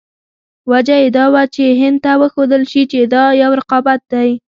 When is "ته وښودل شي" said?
2.03-2.83